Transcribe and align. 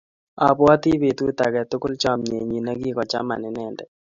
Abwoti 0.47 0.91
betut 1.01 1.37
age 1.45 1.61
tugul 1.71 1.93
chamnyenyi 2.01 2.57
nikigochama 2.61 3.35
inendet 3.47 3.89